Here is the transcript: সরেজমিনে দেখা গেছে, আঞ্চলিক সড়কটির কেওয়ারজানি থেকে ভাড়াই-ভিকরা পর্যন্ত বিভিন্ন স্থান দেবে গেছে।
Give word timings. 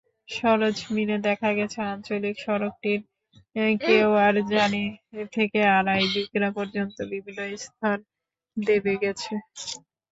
সরেজমিনে 0.31 1.17
দেখা 1.27 1.49
গেছে, 1.57 1.79
আঞ্চলিক 1.91 2.35
সড়কটির 2.39 2.99
কেওয়ারজানি 3.81 4.85
থেকে 5.35 5.59
ভাড়াই-ভিকরা 5.67 6.49
পর্যন্ত 6.57 6.97
বিভিন্ন 7.11 7.39
স্থান 7.65 7.97
দেবে 8.57 8.93
গেছে। 9.03 9.33